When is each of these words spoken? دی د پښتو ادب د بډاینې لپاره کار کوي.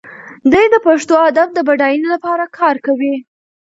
دی 0.51 0.63
د 0.73 0.75
پښتو 0.85 1.13
ادب 1.29 1.47
د 1.53 1.59
بډاینې 1.67 2.07
لپاره 2.13 2.45
کار 2.57 2.75
کوي. 2.85 3.13